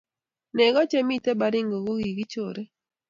Neko 0.55 0.81
che 0.89 0.99
miten 1.07 1.37
baringo 1.41 1.77
kokikichore 1.85 2.63